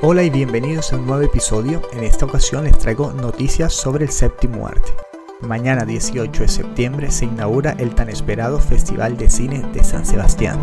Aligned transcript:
Hola 0.00 0.22
y 0.22 0.30
bienvenidos 0.30 0.92
a 0.92 0.96
un 0.96 1.08
nuevo 1.08 1.24
episodio. 1.24 1.82
En 1.92 2.04
esta 2.04 2.24
ocasión 2.24 2.62
les 2.62 2.78
traigo 2.78 3.12
noticias 3.12 3.72
sobre 3.72 4.04
el 4.04 4.12
séptimo 4.12 4.68
arte. 4.68 4.92
Mañana 5.40 5.84
18 5.84 6.40
de 6.40 6.48
septiembre 6.48 7.10
se 7.10 7.24
inaugura 7.24 7.74
el 7.80 7.96
tan 7.96 8.08
esperado 8.08 8.60
Festival 8.60 9.16
de 9.16 9.28
Cine 9.28 9.60
de 9.72 9.82
San 9.82 10.06
Sebastián. 10.06 10.56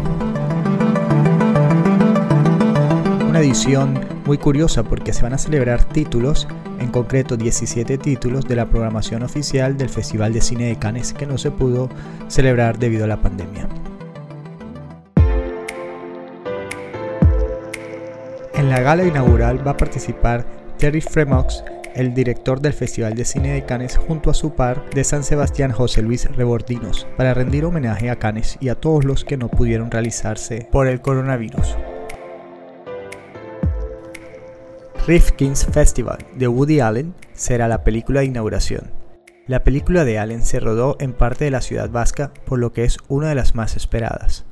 Una 3.28 3.42
edición 3.42 4.00
muy 4.26 4.38
curiosa 4.38 4.84
porque 4.84 5.12
se 5.12 5.24
van 5.24 5.34
a 5.34 5.38
celebrar 5.38 5.84
títulos, 5.84 6.48
en 6.80 6.90
concreto 6.90 7.36
17 7.36 7.98
títulos 7.98 8.48
de 8.48 8.56
la 8.56 8.70
programación 8.70 9.22
oficial 9.22 9.76
del 9.76 9.90
Festival 9.90 10.32
de 10.32 10.40
Cine 10.40 10.68
de 10.68 10.80
Cannes 10.80 11.12
que 11.12 11.26
no 11.26 11.38
se 11.38 11.52
pudo 11.52 11.90
celebrar 12.30 12.80
debido 12.80 13.04
a 13.04 13.08
la 13.08 13.22
pandemia. 13.22 13.68
En 18.58 18.70
la 18.70 18.80
gala 18.80 19.04
inaugural 19.04 19.68
va 19.68 19.72
a 19.72 19.78
participar 19.78 20.46
Terry 20.78 21.02
Fremox, 21.02 21.62
el 21.94 22.14
director 22.14 22.62
del 22.62 22.72
Festival 22.72 23.14
de 23.14 23.26
Cine 23.26 23.52
de 23.52 23.66
Cannes, 23.66 23.98
junto 23.98 24.30
a 24.30 24.34
su 24.34 24.56
par 24.56 24.90
de 24.92 25.04
San 25.04 25.26
Sebastián 25.26 25.74
José 25.74 26.02
Luis 26.02 26.34
Rebordinos, 26.36 27.06
para 27.18 27.34
rendir 27.34 27.66
homenaje 27.66 28.10
a 28.10 28.16
Cannes 28.16 28.58
y 28.62 28.70
a 28.70 28.76
todos 28.76 29.04
los 29.04 29.26
que 29.26 29.36
no 29.36 29.50
pudieron 29.50 29.92
realizarse 29.92 30.70
por 30.72 30.88
el 30.88 31.02
coronavirus. 31.02 31.76
Rifkin's 35.06 35.66
Festival 35.66 36.20
de 36.36 36.48
Woody 36.48 36.80
Allen 36.80 37.14
será 37.34 37.68
la 37.68 37.84
película 37.84 38.22
de 38.22 38.28
inauguración. 38.28 38.90
La 39.48 39.66
película 39.66 40.06
de 40.06 40.18
Allen 40.18 40.42
se 40.42 40.62
rodó 40.62 40.96
en 41.00 41.12
parte 41.12 41.44
de 41.44 41.52
la 41.52 41.62
ciudad 41.62 41.90
vasca, 41.90 42.32
por 42.46 42.58
lo 42.60 42.72
que 42.72 42.86
es 42.86 42.98
una 43.10 43.28
de 43.30 43.36
las 43.36 43.54
más 43.54 43.76
esperadas. 43.76 44.46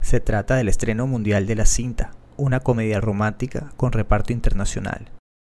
Se 0.00 0.20
trata 0.20 0.54
del 0.54 0.68
estreno 0.68 1.08
mundial 1.08 1.46
de 1.46 1.56
la 1.56 1.66
cinta, 1.66 2.12
una 2.38 2.60
comedia 2.60 3.00
romántica 3.00 3.70
con 3.76 3.92
reparto 3.92 4.32
internacional. 4.32 5.10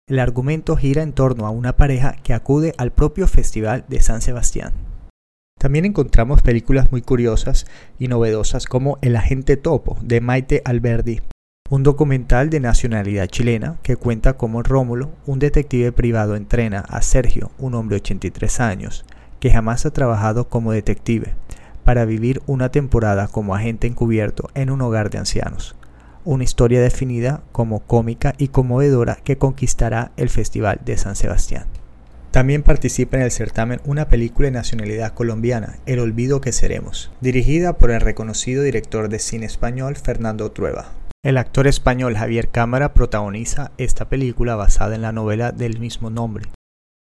El 0.10 0.20
argumento 0.20 0.76
gira 0.76 1.04
en 1.04 1.14
torno 1.14 1.46
a 1.46 1.52
una 1.52 1.78
pareja 1.78 2.18
que 2.24 2.34
acude 2.34 2.74
al 2.78 2.92
propio 2.92 3.28
Festival 3.28 3.86
de 3.88 4.02
San 4.02 4.22
Sebastián. 4.22 4.74
También 5.58 5.86
encontramos 5.86 6.42
películas 6.42 6.92
muy 6.92 7.02
curiosas 7.02 7.66
y 8.00 8.08
novedosas 8.08 8.66
como 8.66 8.98
El 9.02 9.16
agente 9.16 9.58
topo 9.58 9.98
de 10.02 10.20
Maite 10.20 10.64
Alberdi, 10.66 11.22
un 11.70 11.84
documental 11.84 12.50
de 12.50 12.60
nacionalidad 12.60 13.28
chilena 13.28 13.78
que 13.84 13.96
cuenta 13.96 14.34
cómo 14.34 14.64
Rómulo, 14.64 15.12
un 15.26 15.40
detective 15.40 15.92
privado, 15.92 16.36
entrena 16.36 16.80
a 16.80 17.02
Sergio, 17.02 17.52
un 17.60 17.76
hombre 17.76 17.96
de 17.96 18.02
83 18.02 18.60
años, 18.60 19.06
que 19.40 19.52
jamás 19.52 19.86
ha 19.86 19.94
trabajado 19.94 20.50
como 20.50 20.74
detective, 20.74 21.36
para 21.86 22.06
vivir 22.06 22.42
una 22.48 22.70
temporada 22.70 23.28
como 23.28 23.56
agente 23.56 23.88
encubierto 23.88 24.50
en 24.56 24.72
un 24.72 24.82
hogar 24.82 25.10
de 25.10 25.20
ancianos 25.20 25.76
una 26.26 26.44
historia 26.44 26.82
definida 26.82 27.42
como 27.52 27.80
cómica 27.80 28.34
y 28.38 28.50
conmovedora 28.50 29.18
que 29.24 29.38
conquistará 29.38 30.12
el 30.18 30.30
Festival 30.30 30.80
de 30.86 30.98
San 30.98 31.16
Sebastián. 31.16 31.66
También 32.32 32.64
participa 32.64 33.18
en 33.18 33.24
el 33.24 33.32
certamen 33.32 33.82
una 33.86 34.08
película 34.08 34.46
de 34.46 34.52
nacionalidad 34.52 35.14
colombiana, 35.14 35.80
El 35.86 36.00
olvido 36.00 36.40
que 36.40 36.54
seremos, 36.54 37.12
dirigida 37.20 37.78
por 37.78 37.92
el 37.92 38.00
reconocido 38.00 38.64
director 38.64 39.10
de 39.10 39.20
cine 39.20 39.46
español 39.46 39.98
Fernando 39.98 40.50
Trueba. 40.52 40.94
El 41.24 41.38
actor 41.38 41.68
español 41.68 42.16
Javier 42.16 42.50
Cámara 42.50 42.94
protagoniza 42.94 43.72
esta 43.78 44.08
película 44.08 44.56
basada 44.56 44.96
en 44.96 45.02
la 45.02 45.12
novela 45.12 45.52
del 45.52 45.80
mismo 45.80 46.10
nombre. 46.10 46.46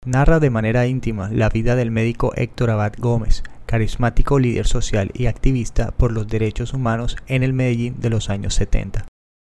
Narra 0.04 0.40
de 0.40 0.50
manera 0.50 0.86
íntima 0.88 1.30
la 1.30 1.48
vida 1.48 1.76
del 1.76 1.92
médico 1.92 2.32
Héctor 2.34 2.70
Abad 2.70 2.94
Gómez, 2.98 3.44
carismático 3.72 4.38
líder 4.38 4.66
social 4.66 5.10
y 5.14 5.24
activista 5.24 5.92
por 5.92 6.12
los 6.12 6.28
derechos 6.28 6.74
humanos 6.74 7.16
en 7.26 7.42
el 7.42 7.54
Medellín 7.54 7.98
de 8.00 8.10
los 8.10 8.28
años 8.28 8.52
70. 8.52 9.06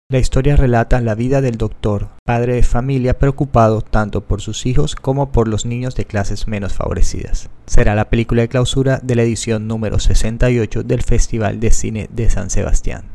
La 0.08 0.20
historia 0.20 0.54
relata 0.54 1.00
la 1.00 1.16
vida 1.16 1.40
del 1.40 1.56
doctor, 1.56 2.10
padre 2.24 2.54
de 2.54 2.62
familia 2.62 3.18
preocupado 3.18 3.82
tanto 3.82 4.20
por 4.20 4.40
sus 4.40 4.66
hijos 4.66 4.94
como 4.94 5.32
por 5.32 5.48
los 5.48 5.66
niños 5.66 5.96
de 5.96 6.04
clases 6.04 6.46
menos 6.46 6.74
favorecidas. 6.74 7.50
Será 7.66 7.96
la 7.96 8.08
película 8.08 8.42
de 8.42 8.48
clausura 8.48 9.00
de 9.02 9.16
la 9.16 9.24
edición 9.24 9.66
número 9.66 9.98
68 9.98 10.84
del 10.84 11.02
Festival 11.02 11.58
de 11.58 11.72
Cine 11.72 12.08
de 12.12 12.30
San 12.30 12.50
Sebastián. 12.50 13.06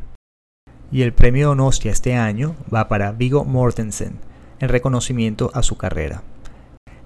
Y 0.92 1.00
el 1.00 1.14
premio 1.14 1.48
Donostia 1.48 1.92
este 1.92 2.14
año 2.14 2.56
va 2.72 2.88
para 2.88 3.12
Vigo 3.12 3.46
Mortensen, 3.46 4.18
en 4.58 4.68
reconocimiento 4.68 5.50
a 5.54 5.62
su 5.62 5.78
carrera. 5.78 6.22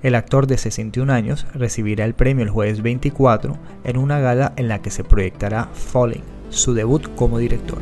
El 0.05 0.17
actor 0.17 0.47
de 0.47 0.59
61 0.59 1.11
años 1.11 1.47
recibirá 1.55 2.05
el 2.05 2.13
premio 2.13 2.45
el 2.45 2.51
jueves 2.51 2.83
24 2.83 3.57
en 3.85 3.97
una 3.97 4.21
gala 4.21 4.53
en 4.57 4.69
la 4.69 4.83
que 4.83 4.91
se 4.91 5.03
proyectará 5.03 5.71
Falling, 5.73 6.23
su 6.51 6.75
debut 6.75 7.15
como 7.15 7.39
director. 7.39 7.79